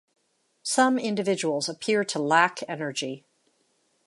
Some 0.63 0.97
individuals 0.97 1.69
appear 1.69 2.03
to 2.05 2.17
lack 2.17 2.67
energy. 2.67 3.23